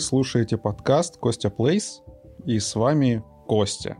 [0.00, 2.02] Слушаете подкаст Костя Плейс,
[2.44, 3.96] и с вами Костя.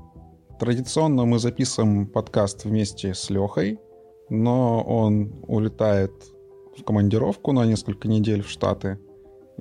[0.61, 3.81] Традиционно мы записываем подкаст вместе с Лехой,
[4.29, 6.13] но он улетает
[6.77, 9.01] в командировку на несколько недель в Штаты,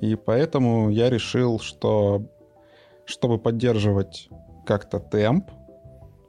[0.00, 2.30] и поэтому я решил, что
[3.04, 4.28] чтобы поддерживать
[4.64, 5.50] как-то темп,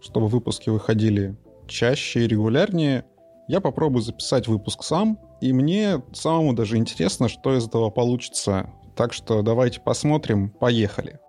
[0.01, 1.37] чтобы выпуски выходили
[1.67, 3.05] чаще и регулярнее,
[3.47, 9.13] я попробую записать выпуск сам, и мне самому даже интересно, что из этого получится так
[9.13, 10.49] что давайте посмотрим.
[10.49, 11.19] Поехали.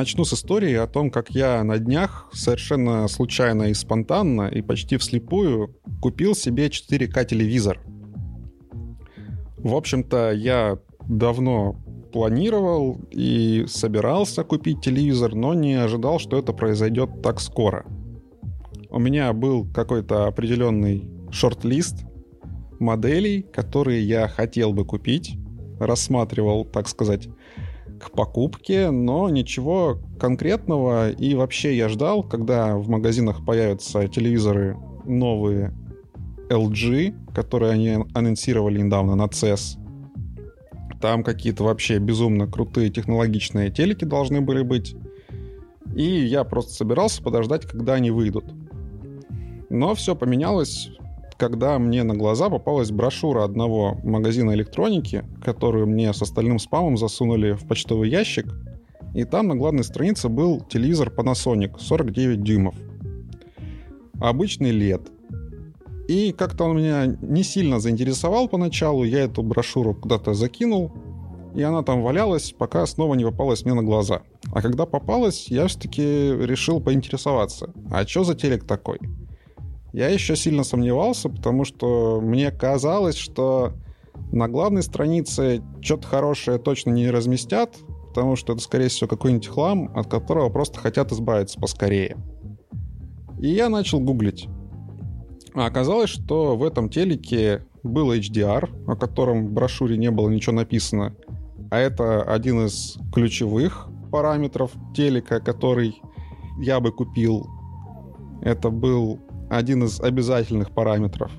[0.00, 4.96] Начну с истории о том, как я на днях совершенно случайно и спонтанно и почти
[4.96, 7.82] вслепую купил себе 4К телевизор.
[9.58, 11.76] В общем-то, я давно
[12.14, 17.84] планировал и собирался купить телевизор, но не ожидал, что это произойдет так скоро.
[18.88, 22.06] У меня был какой-то определенный шорт-лист
[22.78, 25.36] моделей, которые я хотел бы купить,
[25.78, 27.28] рассматривал, так сказать,
[28.00, 31.10] к покупке, но ничего конкретного.
[31.10, 35.72] И вообще я ждал, когда в магазинах появятся телевизоры новые
[36.48, 39.78] LG, которые они анонсировали недавно на CES.
[41.00, 44.94] Там какие-то вообще безумно крутые технологичные телеки должны были быть.
[45.94, 48.44] И я просто собирался подождать, когда они выйдут.
[49.70, 50.90] Но все поменялось
[51.40, 57.52] когда мне на глаза попалась брошюра одного магазина электроники, которую мне с остальным спамом засунули
[57.52, 58.46] в почтовый ящик,
[59.14, 62.74] и там на главной странице был телевизор Panasonic 49 дюймов.
[64.20, 65.08] Обычный LED.
[66.08, 70.92] И как-то он меня не сильно заинтересовал поначалу, я эту брошюру куда-то закинул,
[71.54, 74.20] и она там валялась, пока снова не попалась мне на глаза.
[74.52, 78.98] А когда попалась, я все-таки решил поинтересоваться, а что за телек такой?
[79.92, 83.72] Я еще сильно сомневался, потому что мне казалось, что
[84.32, 87.76] на главной странице что-то хорошее точно не разместят,
[88.08, 92.16] потому что это, скорее всего, какой-нибудь хлам, от которого просто хотят избавиться поскорее.
[93.40, 94.48] И я начал гуглить.
[95.54, 100.54] А оказалось, что в этом телеке был HDR, о котором в брошюре не было ничего
[100.54, 101.16] написано.
[101.70, 106.00] А это один из ключевых параметров телека, который
[106.60, 107.48] я бы купил.
[108.42, 111.30] Это был один из обязательных параметров.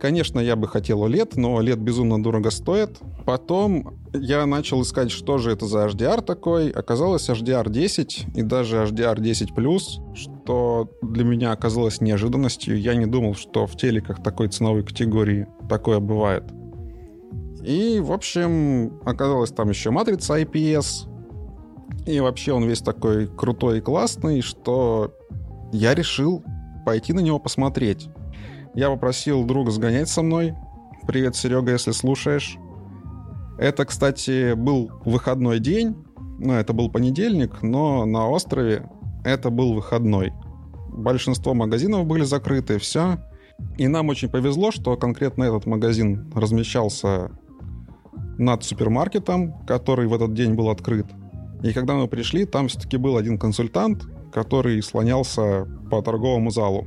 [0.00, 2.98] Конечно, я бы хотел OLED, но OLED безумно дорого стоит.
[3.24, 6.70] Потом я начал искать, что же это за HDR такой.
[6.70, 12.80] Оказалось HDR 10 и даже HDR 10+, что для меня оказалось неожиданностью.
[12.80, 16.44] Я не думал, что в телеках такой ценовой категории такое бывает.
[17.62, 21.08] И, в общем, оказалось там еще матрица IPS.
[22.06, 25.14] И вообще он весь такой крутой и классный, что
[25.72, 26.42] я решил
[26.84, 28.08] пойти на него посмотреть.
[28.74, 30.54] Я попросил друга сгонять со мной.
[31.06, 32.56] Привет, Серега, если слушаешь.
[33.58, 35.96] Это, кстати, был выходной день.
[36.38, 38.88] Ну, это был понедельник, но на острове
[39.24, 40.32] это был выходной.
[40.88, 43.18] Большинство магазинов были закрыты, все.
[43.78, 47.30] И нам очень повезло, что конкретно этот магазин размещался
[48.38, 51.06] над супермаркетом, который в этот день был открыт.
[51.62, 56.86] И когда мы пришли, там все-таки был один консультант, который слонялся по торговому залу.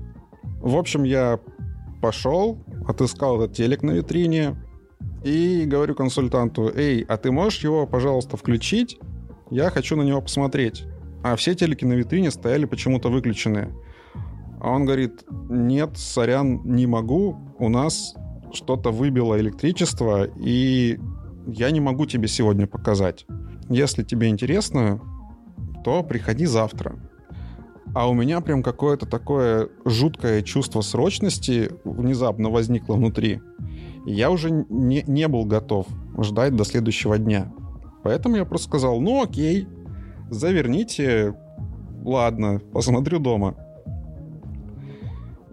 [0.62, 1.40] В общем, я
[2.02, 2.58] пошел,
[2.88, 4.56] отыскал этот телек на витрине
[5.24, 8.98] и говорю консультанту, «Эй, а ты можешь его, пожалуйста, включить?
[9.50, 10.86] Я хочу на него посмотреть».
[11.24, 13.74] А все телеки на витрине стояли почему-то выключенные.
[14.62, 18.14] А он говорит, нет, сорян, не могу, у нас
[18.54, 21.00] что-то выбило электричество, и
[21.48, 23.26] я не могу тебе сегодня показать.
[23.70, 25.02] Если тебе интересно,
[25.84, 26.96] то приходи завтра.
[27.96, 33.40] А у меня прям какое-то такое жуткое чувство срочности внезапно возникло внутри.
[34.06, 35.88] Я уже не, не был готов
[36.20, 37.54] ждать до следующего дня.
[38.04, 39.70] Поэтому я просто сказал, ну окей,
[40.30, 41.38] заверните,
[42.04, 43.56] ладно, посмотрю дома.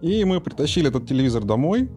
[0.01, 1.89] И мы притащили этот телевизор домой,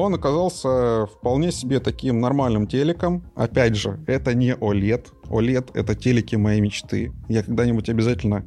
[0.00, 3.24] он оказался вполне себе таким нормальным телеком.
[3.34, 5.06] Опять же, это не OLED.
[5.28, 7.12] OLED— это телеки моей мечты.
[7.28, 8.44] Я когда-нибудь обязательно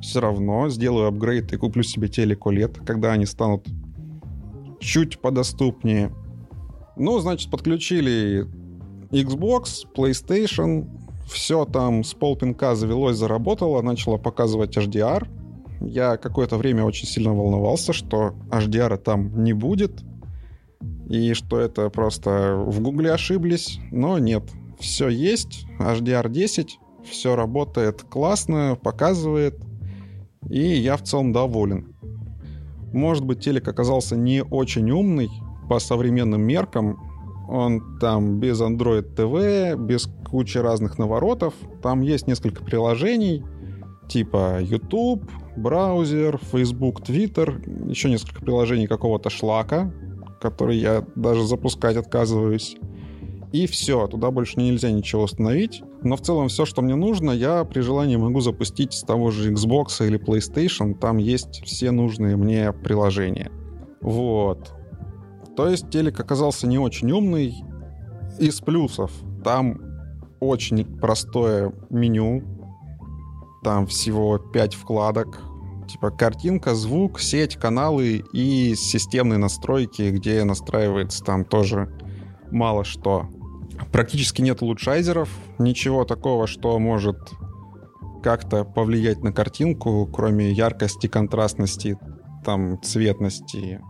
[0.00, 3.66] все равно сделаю апгрейд и куплю себе телек OLED, когда они станут
[4.80, 6.12] чуть подоступнее.
[6.96, 8.46] Ну, значит, подключили
[9.10, 10.88] Xbox, PlayStation,
[11.28, 15.28] все там с полпинка завелось, заработало, начало показывать HDR.
[15.80, 20.02] Я какое-то время очень сильно волновался, что HDR там не будет,
[21.08, 24.42] и что это просто в Гугле ошиблись, но нет.
[24.78, 29.56] Все есть, HDR 10, все работает классно, показывает,
[30.50, 31.94] и я в целом доволен.
[32.92, 35.30] Может быть, телек оказался не очень умный
[35.68, 36.98] по современным меркам.
[37.48, 41.54] Он там без Android TV, без кучи разных наворотов.
[41.82, 43.44] Там есть несколько приложений,
[44.08, 49.92] типа YouTube, браузер, Facebook, Twitter, еще несколько приложений какого-то шлака,
[50.40, 52.76] который я даже запускать отказываюсь.
[53.52, 55.82] И все, туда больше нельзя ничего установить.
[56.02, 59.52] Но в целом все, что мне нужно, я при желании могу запустить с того же
[59.52, 60.94] Xbox или PlayStation.
[60.94, 63.50] Там есть все нужные мне приложения.
[64.00, 64.72] Вот.
[65.56, 67.54] То есть телек оказался не очень умный.
[68.38, 69.10] Из плюсов
[69.42, 69.80] там
[70.40, 72.42] очень простое меню.
[73.62, 75.40] Там всего 5 вкладок.
[75.88, 81.88] Типа картинка, звук, сеть, каналы и системные настройки, где настраивается там тоже
[82.50, 83.28] мало что.
[83.92, 85.28] Практически нет улучшайзеров,
[85.58, 87.16] ничего такого, что может
[88.22, 91.98] как-то повлиять на картинку, кроме яркости, контрастности,
[92.44, 93.80] там, цветности.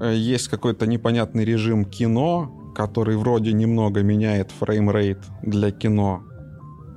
[0.00, 6.22] Есть какой-то непонятный режим кино, который вроде немного меняет framerate для кино,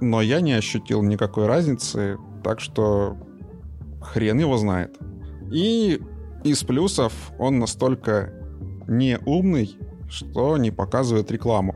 [0.02, 3.18] но я не ощутил никакой разницы, так что
[4.06, 4.98] хрен его знает.
[5.52, 6.00] И
[6.44, 8.34] из плюсов он настолько
[8.88, 9.78] неумный,
[10.10, 11.76] что не показывает рекламу.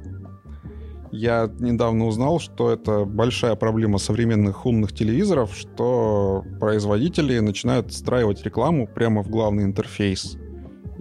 [1.12, 8.88] Я недавно узнал, что это большая проблема современных умных телевизоров, что производители начинают встраивать рекламу
[8.88, 10.38] прямо в главный интерфейс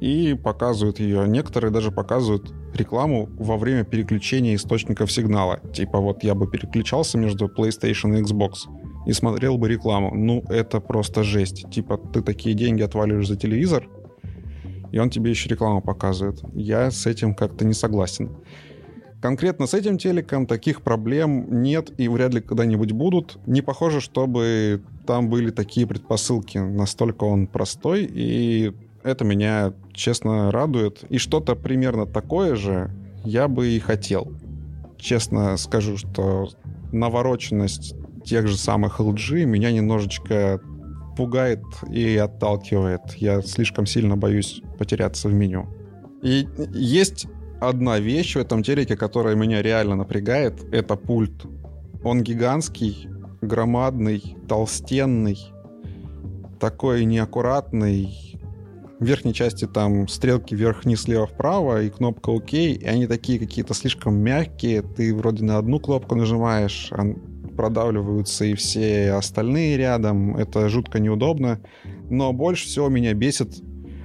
[0.01, 1.29] и показывают ее.
[1.29, 5.61] Некоторые даже показывают рекламу во время переключения источников сигнала.
[5.75, 8.67] Типа вот я бы переключался между PlayStation и Xbox
[9.09, 10.15] и смотрел бы рекламу.
[10.15, 11.69] Ну, это просто жесть.
[11.71, 13.89] Типа ты такие деньги отваливаешь за телевизор,
[14.93, 16.41] и он тебе еще рекламу показывает.
[16.53, 18.37] Я с этим как-то не согласен.
[19.23, 23.39] Конкретно с этим телеком таких проблем нет и вряд ли когда-нибудь будут.
[23.47, 26.59] Не похоже, чтобы там были такие предпосылки.
[26.59, 31.03] Настолько он простой, и это меня, честно, радует.
[31.09, 32.91] И что-то примерно такое же
[33.25, 34.31] я бы и хотел.
[34.99, 36.51] Честно скажу, что
[36.93, 37.95] навороченность
[38.29, 40.61] тех же самых LG меня немножечко
[41.17, 43.15] пугает и отталкивает.
[43.17, 45.67] Я слишком сильно боюсь потеряться в меню.
[46.23, 47.27] И есть
[47.61, 50.63] одна вещь в этом телеке, которая меня реально напрягает.
[50.73, 51.45] Это пульт.
[52.05, 53.09] Он гигантский,
[53.41, 55.39] громадный, толстенный,
[56.61, 58.37] такой неаккуратный.
[59.01, 62.55] В верхней части там стрелки вверх-вниз, слева-вправо и кнопка ОК.
[62.55, 64.83] И они такие какие-то слишком мягкие.
[64.83, 67.05] Ты вроде на одну кнопку нажимаешь, а
[67.59, 70.37] продавливаются и все остальные рядом.
[70.37, 71.59] Это жутко неудобно.
[72.09, 73.61] Но больше всего меня бесит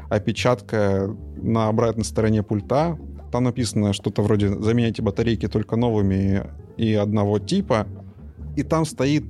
[0.10, 2.98] опечатка на обратной стороне пульта.
[3.32, 7.86] Там написано что-то вроде «заменяйте батарейки только новыми и одного типа».
[8.58, 9.26] И там стоит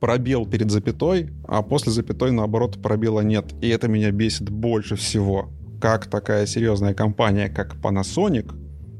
[0.00, 3.54] пробел перед запятой, а после запятой, наоборот, пробела нет.
[3.60, 5.50] И это меня бесит больше всего.
[5.80, 8.52] Как такая серьезная компания, как Panasonic,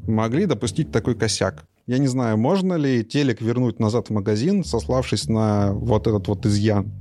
[0.07, 1.65] могли допустить такой косяк?
[1.89, 6.45] Я не знаю, можно ли телек вернуть назад в магазин, сославшись на вот этот вот
[6.45, 6.93] изъян.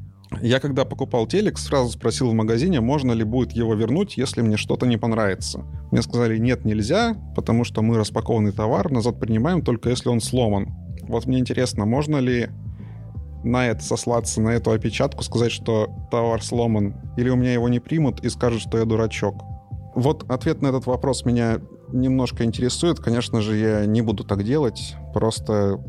[0.42, 4.56] Я когда покупал телек, сразу спросил в магазине, можно ли будет его вернуть, если мне
[4.56, 5.66] что-то не понравится.
[5.92, 10.70] Мне сказали, нет, нельзя, потому что мы распакованный товар назад принимаем только если он сломан.
[11.02, 12.48] Вот мне интересно, можно ли
[13.44, 17.82] на это сослаться, на эту опечатку, сказать, что товар сломан, или у меня его не
[17.82, 19.36] примут и скажут, что я дурачок.
[19.96, 21.60] Вот ответ на этот вопрос меня
[21.92, 23.00] немножко интересует.
[23.00, 24.96] Конечно же, я не буду так делать.
[25.14, 25.80] Просто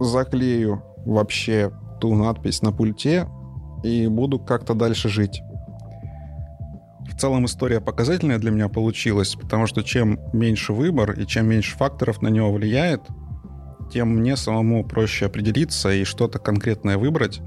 [0.00, 3.28] заклею вообще ту надпись на пульте
[3.82, 5.42] и буду как-то дальше жить.
[7.10, 11.76] В целом история показательная для меня получилась, потому что чем меньше выбор и чем меньше
[11.76, 13.02] факторов на него влияет,
[13.92, 17.40] тем мне самому проще определиться и что-то конкретное выбрать.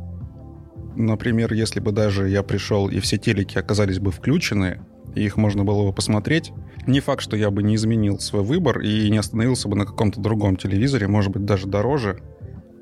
[0.96, 4.79] Например, если бы даже я пришел и все телеки оказались бы включены,
[5.17, 6.53] и их можно было бы посмотреть,
[6.86, 10.21] не факт, что я бы не изменил свой выбор и не остановился бы на каком-то
[10.21, 12.19] другом телевизоре, может быть, даже дороже,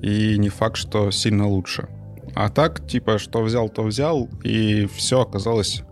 [0.01, 1.87] и не факт, что сильно лучше.
[2.35, 5.83] А так, типа, что взял, то взял, и все оказалось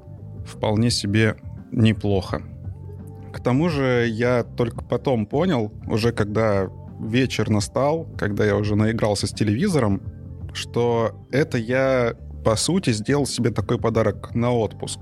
[0.45, 1.38] вполне себе
[1.71, 2.43] неплохо.
[3.31, 6.69] К тому же я только потом понял, уже когда
[7.00, 10.01] вечер настал, когда я уже наигрался с телевизором,
[10.53, 15.00] что это я, по сути, сделал себе такой подарок на отпуск.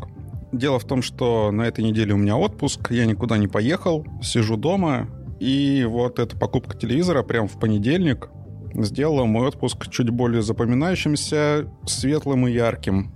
[0.52, 4.58] Дело в том, что на этой неделе у меня отпуск, я никуда не поехал, сижу
[4.58, 5.08] дома,
[5.40, 8.30] и вот эта покупка телевизора прям в понедельник
[8.74, 13.14] сделало мой отпуск чуть более запоминающимся, светлым и ярким.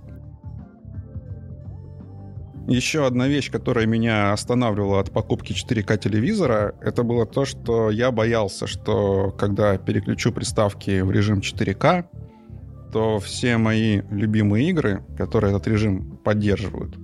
[2.68, 8.10] Еще одна вещь, которая меня останавливала от покупки 4К телевизора, это было то, что я
[8.10, 12.06] боялся, что когда переключу приставки в режим 4К,
[12.92, 16.96] то все мои любимые игры, которые этот режим поддерживают,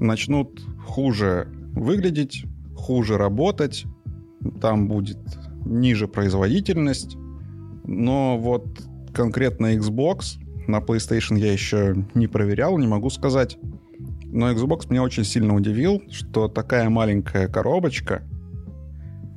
[0.00, 2.44] начнут хуже выглядеть,
[2.76, 3.86] хуже работать,
[4.60, 5.18] там будет
[5.64, 7.16] ниже производительность,
[7.84, 8.66] но вот
[9.14, 13.58] конкретно Xbox, на PlayStation я еще не проверял, не могу сказать,
[14.24, 18.22] но Xbox меня очень сильно удивил, что такая маленькая коробочка,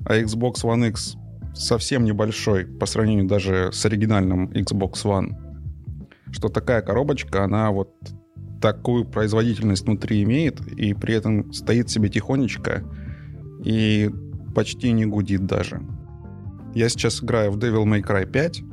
[0.06, 1.16] а Xbox One X
[1.54, 5.36] совсем небольшой по сравнению даже с оригинальным Xbox One,
[6.32, 7.94] что такая коробочка, она вот
[8.62, 12.84] такую производительность внутри имеет и при этом стоит себе тихонечко
[13.64, 14.10] и
[14.56, 15.82] почти не гудит даже.
[16.74, 18.64] Я сейчас играю в Devil May Cry 5,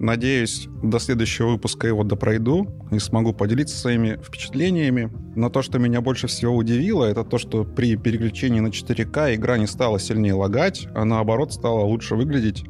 [0.00, 5.12] Надеюсь, до следующего выпуска его допройду и смогу поделиться своими впечатлениями.
[5.36, 9.58] Но то, что меня больше всего удивило, это то, что при переключении на 4К игра
[9.58, 12.64] не стала сильнее лагать, а наоборот стала лучше выглядеть,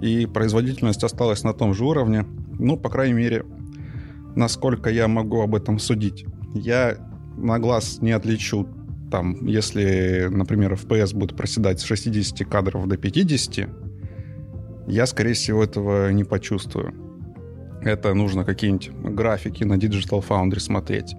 [0.00, 2.24] и производительность осталась на том же уровне.
[2.58, 3.44] Ну, по крайней мере,
[4.36, 6.24] насколько я могу об этом судить.
[6.54, 6.96] Я
[7.36, 8.68] на глаз не отличу
[9.10, 13.68] там, если, например, FPS будет проседать с 60 кадров до 50,
[14.86, 16.94] я, скорее всего, этого не почувствую.
[17.82, 21.14] Это нужно какие-нибудь графики на Digital Foundry смотреть.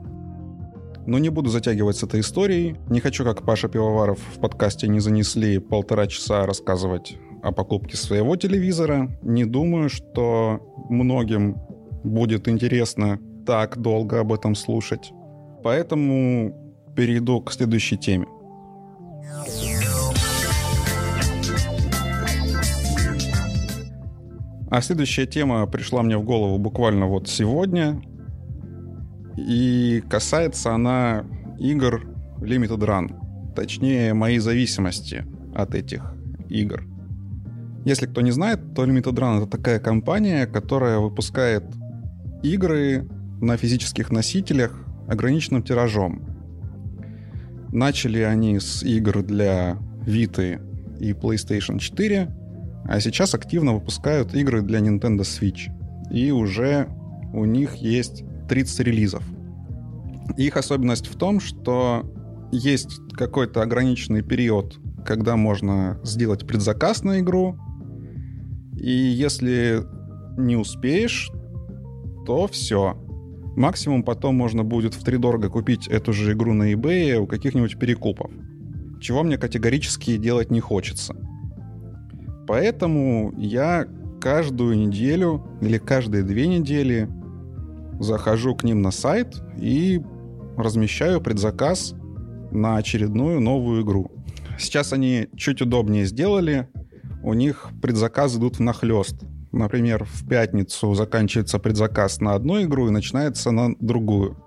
[1.08, 2.76] Но не буду затягивать с этой историей.
[2.90, 8.36] Не хочу, как Паша Пивоваров в подкасте не занесли полтора часа рассказывать о покупке своего
[8.36, 9.10] телевизора.
[9.24, 11.58] Не думаю, что многим
[12.04, 15.12] будет интересно так долго об этом слушать.
[15.64, 16.56] Поэтому
[16.96, 18.28] перейду к следующей теме.
[24.70, 28.02] А следующая тема пришла мне в голову буквально вот сегодня.
[29.38, 31.26] И касается она
[31.60, 32.08] игр
[32.40, 33.54] Limited Run.
[33.54, 36.14] Точнее, моей зависимости от этих
[36.50, 36.86] игр.
[37.84, 41.66] Если кто не знает, то Limited Run— это такая компания, которая выпускает
[42.44, 43.08] игры
[43.42, 46.24] на физических носителях ограниченным тиражом.
[47.72, 50.60] Начали они с игр для Vita
[51.00, 52.30] и PlayStation 4,
[52.86, 55.70] а сейчас активно выпускают игры для Nintendo Switch.
[56.12, 56.88] И уже
[57.34, 59.24] у них есть 30 релизов.
[60.38, 62.06] Их особенность в том, что
[62.52, 67.58] есть какой-то ограниченный период, когда можно сделать предзаказ на игру.
[68.78, 69.84] И если
[70.38, 71.32] не успеешь,
[72.26, 72.98] то все.
[73.56, 77.78] Максимум потом можно будет в три дорого купить эту же игру на eBay у каких-нибудь
[77.78, 78.32] перекупов.
[79.02, 81.16] Чего мне категорически делать не хочется.
[82.48, 83.88] Поэтому я
[84.22, 87.10] каждую неделю или каждые две недели
[88.00, 90.02] захожу к ним на сайт и
[90.58, 91.96] размещаю предзаказ
[92.52, 94.12] на очередную новую игру.
[94.58, 96.70] Сейчас они чуть удобнее сделали.
[97.24, 99.24] У них предзаказы идут в нахлест.
[99.52, 104.38] Например, в пятницу заканчивается предзаказ на одну игру и начинается на другую.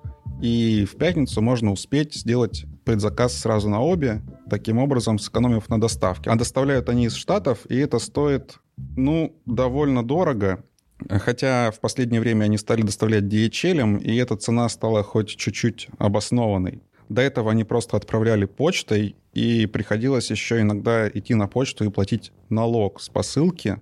[0.41, 6.31] И в пятницу можно успеть сделать предзаказ сразу на обе, таким образом сэкономив на доставке.
[6.31, 8.59] А доставляют они из Штатов, и это стоит,
[8.97, 10.65] ну, довольно дорого.
[11.09, 16.83] Хотя в последнее время они стали доставлять DHL, и эта цена стала хоть чуть-чуть обоснованной.
[17.09, 22.33] До этого они просто отправляли почтой, и приходилось еще иногда идти на почту и платить
[22.49, 23.81] налог с посылки,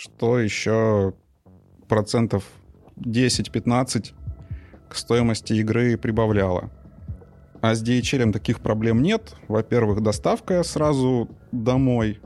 [0.00, 1.12] что еще
[1.86, 2.44] процентов
[2.96, 4.12] 10-15
[4.88, 6.70] к стоимости игры прибавляло.
[7.60, 9.34] А с DHL таких проблем нет.
[9.46, 12.18] Во-первых, доставка сразу домой.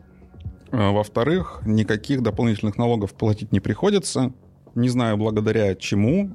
[0.70, 4.32] А во-вторых, никаких дополнительных налогов платить не приходится.
[4.76, 6.30] Не знаю, благодаря чему.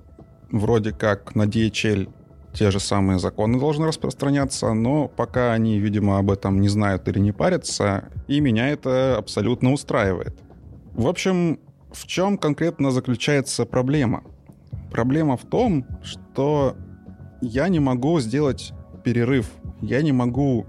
[0.52, 2.14] Вроде как на DHL
[2.52, 7.20] те же самые законы должны распространяться, но пока они, видимо, об этом не знают или
[7.20, 10.36] не парятся, и меня это абсолютно устраивает.
[11.00, 11.62] В общем,
[11.94, 14.22] в чем конкретно заключается проблема?
[14.92, 16.76] Проблема в том, что
[17.40, 18.74] я не могу сделать
[19.06, 19.50] перерыв.
[19.82, 20.66] Я не могу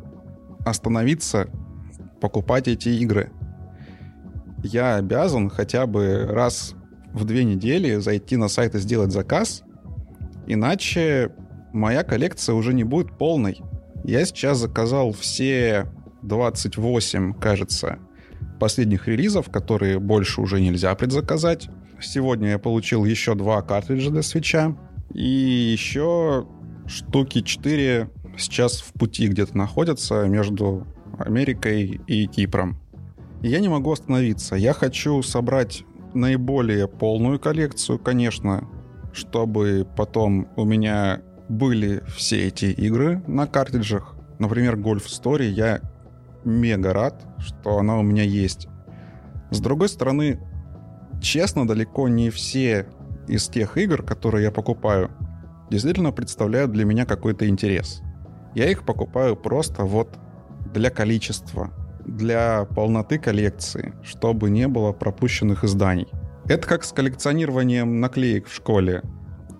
[0.64, 1.48] остановиться,
[2.20, 3.32] покупать эти игры.
[4.62, 6.76] Я обязан хотя бы раз
[7.12, 9.64] в две недели зайти на сайт и сделать заказ,
[10.46, 11.32] иначе
[11.72, 13.60] моя коллекция уже не будет полной.
[14.04, 15.90] Я сейчас заказал все
[16.22, 17.98] 28, кажется,
[18.60, 21.68] последних релизов, которые больше уже нельзя предзаказать.
[22.00, 24.76] Сегодня я получил еще два картриджа для свеча.
[25.12, 26.46] И еще
[26.86, 30.86] штуки 4 сейчас в пути где-то находятся между
[31.18, 32.78] Америкой и Кипром.
[33.42, 34.54] Я не могу остановиться.
[34.54, 38.68] Я хочу собрать наиболее полную коллекцию, конечно,
[39.12, 44.14] чтобы потом у меня были все эти игры на картриджах.
[44.38, 45.80] Например, Golf Story я
[46.44, 48.68] мега рад, что она у меня есть.
[49.50, 50.38] С другой стороны,
[51.20, 52.86] честно, далеко не все
[53.28, 55.10] из тех игр, которые я покупаю,
[55.70, 58.02] действительно представляют для меня какой-то интерес.
[58.54, 60.18] Я их покупаю просто вот
[60.72, 61.70] для количества,
[62.04, 66.08] для полноты коллекции, чтобы не было пропущенных изданий.
[66.46, 69.02] Это как с коллекционированием наклеек в школе.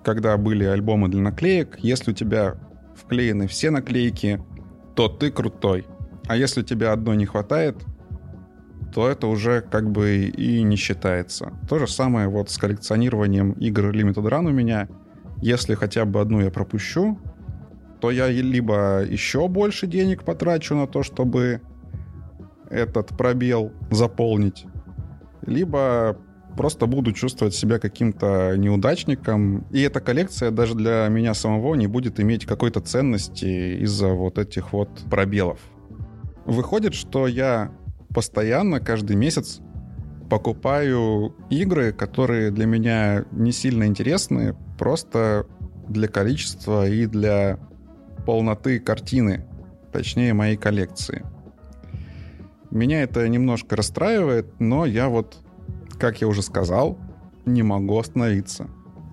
[0.03, 2.57] Когда были альбомы для наклеек, если у тебя
[2.97, 4.43] вклеены все наклейки,
[4.97, 5.87] то ты крутой.
[6.27, 7.77] А если тебе одной не хватает,
[8.95, 11.53] то это уже как бы и не считается.
[11.69, 14.89] То же самое вот с коллекционированием игр Limited Run у меня.
[15.41, 17.19] Если хотя бы одну я пропущу,
[18.01, 21.61] то я либо еще больше денег потрачу на то, чтобы
[22.69, 24.67] этот пробел заполнить,
[25.47, 26.17] либо
[26.57, 29.67] просто буду чувствовать себя каким-то неудачником.
[29.71, 34.73] И эта коллекция даже для меня самого не будет иметь какой-то ценности из-за вот этих
[34.73, 35.59] вот пробелов.
[36.51, 37.71] Выходит, что я
[38.13, 39.61] постоянно, каждый месяц
[40.29, 45.47] покупаю игры, которые для меня не сильно интересны, просто
[45.89, 47.61] для количества и для
[48.27, 49.47] полноты картины,
[49.93, 51.25] точнее моей коллекции.
[52.73, 55.39] Меня это немножко расстраивает, но я вот,
[56.01, 56.99] как я уже сказал,
[57.47, 58.67] не могу остановиться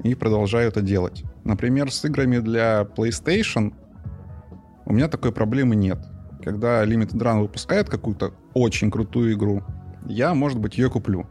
[0.03, 1.24] и продолжаю это делать.
[1.44, 3.75] Например, с играми для PlayStation
[4.86, 6.00] у меня такой проблемы нет.
[6.48, 9.63] Когда Limited Run выпускает какую-то очень крутую игру,
[10.06, 11.28] я, может быть, ее куплю.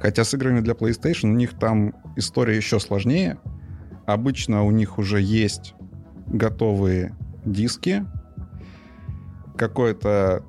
[0.00, 3.38] Хотя с играми для PlayStation у них там история еще сложнее.
[4.06, 5.74] Обычно у них уже есть
[6.28, 8.06] готовые диски,
[9.58, 10.44] какое-то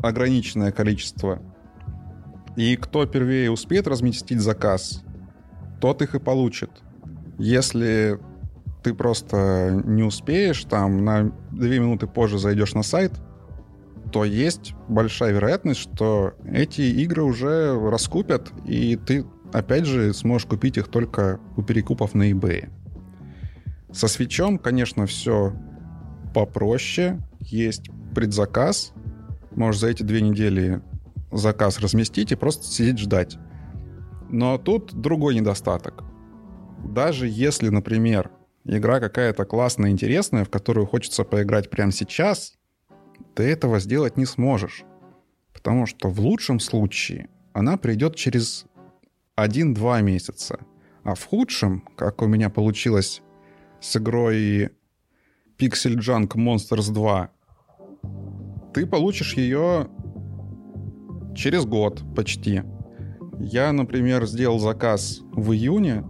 [0.00, 1.42] ограниченное количество.
[2.54, 5.02] И кто первее успеет разместить заказ,
[5.80, 6.70] тот их и получит.
[7.36, 8.20] Если
[8.84, 13.20] ты просто не успеешь, там на две минуты позже зайдешь на сайт,
[14.12, 20.76] то есть большая вероятность, что эти игры уже раскупят, и ты, опять же, сможешь купить
[20.76, 22.70] их только у перекупов на eBay.
[23.92, 25.54] Со свечом, конечно, все
[26.34, 27.20] попроще.
[27.40, 28.92] Есть предзаказ.
[29.52, 30.82] Можешь за эти две недели
[31.32, 33.38] заказ разместить и просто сидеть ждать.
[34.28, 36.04] Но тут другой недостаток.
[36.84, 38.30] Даже если, например,
[38.64, 42.55] игра какая-то классная, интересная, в которую хочется поиграть прямо сейчас,
[43.36, 44.84] ты этого сделать не сможешь.
[45.52, 48.64] Потому что в лучшем случае она придет через
[49.36, 50.60] 1-2 месяца.
[51.04, 53.22] А в худшем, как у меня получилось
[53.80, 54.70] с игрой
[55.58, 57.30] Pixel Junk Monsters 2,
[58.72, 59.88] ты получишь ее
[61.34, 62.62] через год почти.
[63.38, 66.04] Я, например, сделал заказ в июне,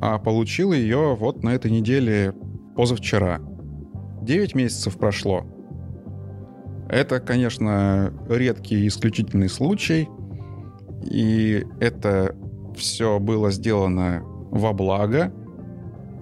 [0.00, 2.34] а получил ее вот на этой неделе
[2.74, 3.40] позавчера.
[4.22, 5.46] 9 месяцев прошло.
[6.88, 10.08] Это, конечно, редкий исключительный случай,
[11.02, 12.36] и это
[12.76, 15.32] все было сделано во благо,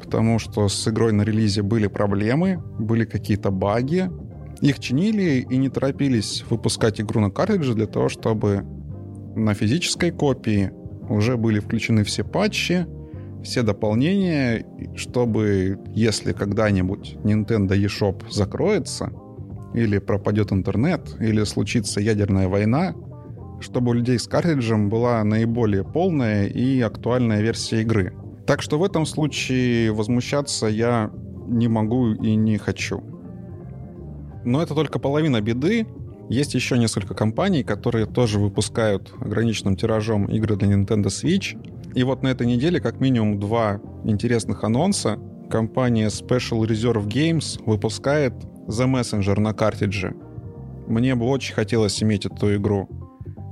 [0.02, 4.10] потому что с игрой на релизе были проблемы, были какие-то баги.
[4.60, 8.64] Их чинили и не торопились выпускать игру на картридже для того, чтобы
[9.36, 10.72] на физической копии
[11.10, 12.86] уже были включены все патчи,
[13.42, 14.64] все дополнения,
[14.96, 19.12] чтобы если когда-нибудь Nintendo eShop закроется—
[19.74, 22.94] или пропадет интернет, или случится ядерная война,
[23.60, 28.14] чтобы у людей с картриджем была наиболее полная и актуальная версия игры.
[28.46, 31.10] Так что в этом случае возмущаться я
[31.46, 33.02] не могу и не хочу.
[34.44, 35.86] Но это только половина беды.
[36.28, 41.56] Есть еще несколько компаний, которые тоже выпускают ограниченным тиражом игры для Nintendo Switch.
[41.94, 45.18] И вот на этой неделе как минимум два интересных анонса.
[45.50, 48.34] Компания Special Reserve Games выпускает
[48.66, 50.14] The Messenger на картридже.
[50.86, 52.88] Мне бы очень хотелось иметь эту игру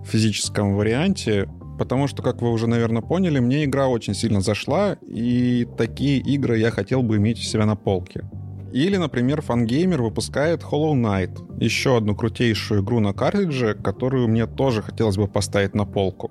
[0.05, 1.48] в физическом варианте,
[1.79, 6.59] потому что, как вы уже, наверное, поняли, мне игра очень сильно зашла, и такие игры
[6.59, 8.25] я хотел бы иметь у себя на полке.
[8.72, 14.83] Или, например, Fangamer выпускает Hollow Knight, еще одну крутейшую игру на картридже, которую мне тоже
[14.83, 16.31] хотелось бы поставить на полку.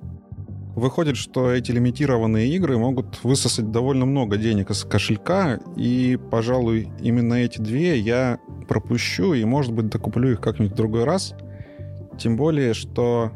[0.76, 7.34] Выходит, что эти лимитированные игры могут высосать довольно много денег из кошелька, и, пожалуй, именно
[7.34, 11.36] эти две я пропущу и, может быть, докуплю их как-нибудь в другой раз.
[12.18, 13.32] Тем более, что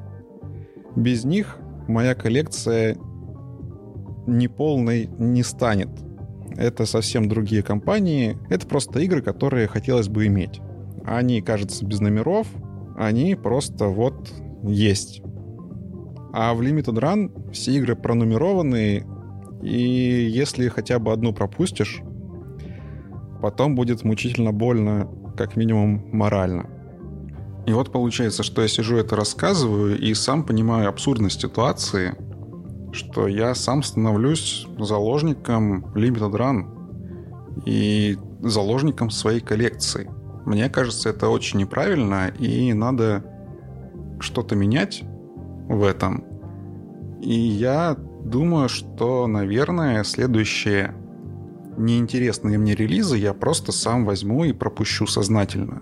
[0.96, 2.98] без них моя коллекция
[4.28, 5.90] неполной не станет.
[6.56, 8.38] Это совсем другие компании.
[8.50, 10.62] Это просто игры, которые хотелось бы иметь.
[11.04, 12.48] Они, кажется, без номеров.
[12.98, 14.32] Они просто вот
[14.64, 15.22] есть.
[16.38, 19.06] А в Limited Run все игры пронумерованы,
[19.64, 22.02] и если хотя бы одну пропустишь,
[23.42, 26.70] потом будет мучительно больно, как минимум морально.
[27.66, 32.16] И вот получается, что я сижу это рассказываю и сам понимаю абсурдность ситуации,
[32.92, 40.12] что я сам становлюсь заложником Limited Run и заложником своей коллекции.
[40.46, 43.24] Мне кажется, это очень неправильно, и надо
[44.20, 45.06] что-то менять
[45.68, 46.24] в этом.
[47.22, 50.96] И я думаю, что, наверное, следующие
[51.78, 55.82] неинтересные мне релизы я просто сам возьму и пропущу сознательно.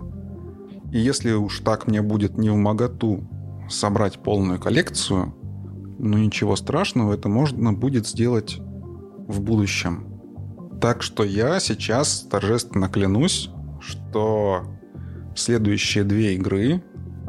[0.92, 3.28] И если уж так мне будет не в моготу
[3.70, 5.34] собрать полную коллекцию,
[6.00, 8.60] ну ничего страшного, это можно будет сделать
[9.28, 10.08] в будущем.
[10.82, 14.64] Так что я сейчас торжественно клянусь, что
[15.36, 16.84] следующие две игры,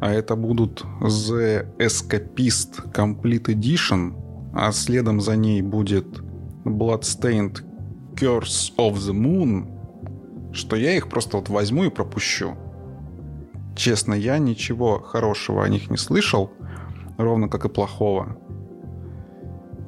[0.05, 4.13] а это будут The Escapist Complete Edition,
[4.53, 6.19] а следом за ней будет
[6.67, 7.63] Bloodstained
[8.15, 12.55] Curse of the Moon, что я их просто вот возьму и пропущу.
[13.75, 16.51] Честно, я ничего хорошего о них не слышал,
[17.17, 18.37] ровно как и плохого.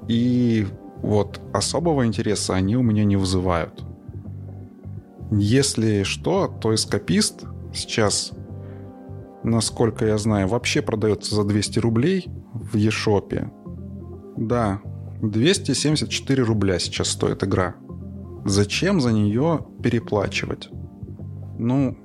[0.08, 0.66] И
[1.02, 3.84] вот особого интереса они у меня не вызывают.
[5.30, 8.32] Если что, то эскапист сейчас,
[9.46, 13.50] насколько я знаю, вообще продается за 200 рублей в Ешопе.
[14.36, 14.80] Да,
[15.22, 17.76] 274 рубля сейчас стоит игра.
[18.44, 20.68] Зачем за нее переплачивать?
[21.58, 21.96] Ну,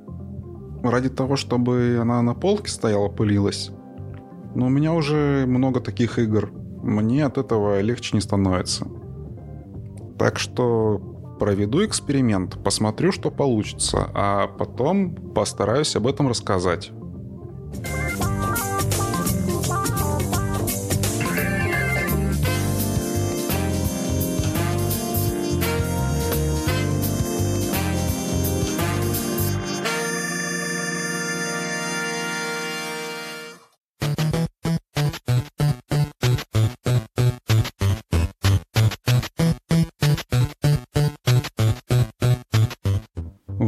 [0.84, 3.72] ради того, чтобы она на полке стояла, пылилась.
[4.56, 6.52] Но у меня уже много таких игр.
[6.84, 8.88] Мне от этого легче не становится.
[10.18, 11.00] Так что
[11.40, 16.92] проведу эксперимент, посмотрю, что получится, а потом постараюсь об этом рассказать.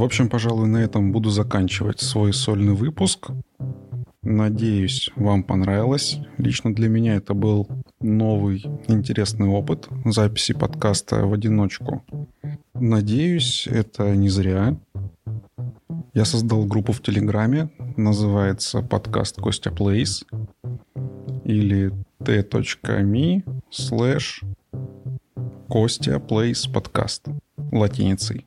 [0.03, 3.29] В общем, пожалуй, на этом буду заканчивать свой сольный выпуск.
[4.21, 6.17] Надеюсь, вам понравилось.
[6.37, 7.69] Лично для меня это был
[8.01, 12.03] новый интересный опыт записи подкаста в одиночку.
[12.73, 14.77] Надеюсь, это не зря.
[16.13, 20.25] Я создал группу в Телеграме, называется подкаст Костя Плейс
[21.45, 21.93] или
[22.25, 24.43] t.me slash
[25.69, 27.25] Костя Плейс подкаст
[27.71, 28.45] латиницей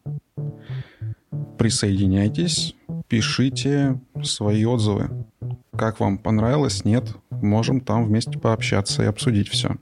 [1.58, 2.74] присоединяйтесь,
[3.08, 5.26] пишите свои отзывы.
[5.76, 9.76] Как вам понравилось, нет, можем там вместе пообщаться и обсудить все.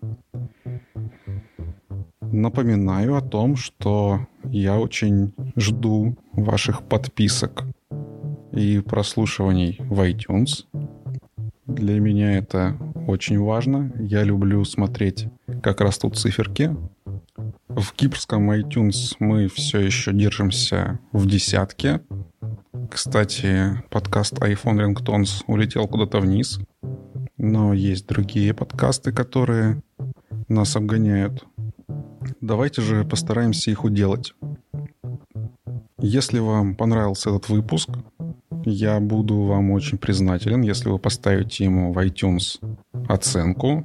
[2.20, 7.64] Напоминаю о том, что я очень жду ваших подписок
[8.52, 10.64] и прослушиваний в iTunes.
[11.66, 13.92] Для меня это очень важно.
[13.98, 15.28] Я люблю смотреть,
[15.62, 16.76] как растут циферки,
[17.76, 22.00] в кипрском iTunes мы все еще держимся в десятке.
[22.90, 26.60] Кстати, подкаст iPhone Ringtones улетел куда-то вниз.
[27.36, 29.82] Но есть другие подкасты, которые
[30.48, 31.44] нас обгоняют.
[32.40, 34.34] Давайте же постараемся их уделать.
[35.98, 37.88] Если вам понравился этот выпуск,
[38.64, 42.60] я буду вам очень признателен, если вы поставите ему в iTunes
[43.08, 43.84] оценку.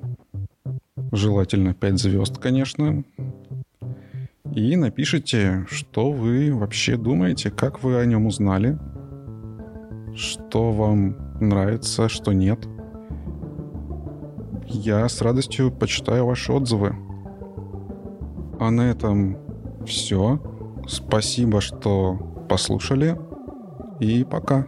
[1.12, 3.04] Желательно 5 звезд, конечно
[4.56, 8.78] и напишите, что вы вообще думаете, как вы о нем узнали,
[10.16, 12.68] что вам нравится, что нет.
[14.66, 16.96] Я с радостью почитаю ваши отзывы.
[18.60, 19.38] А на этом
[19.86, 20.42] все.
[20.88, 23.18] Спасибо, что послушали.
[24.00, 24.68] И пока.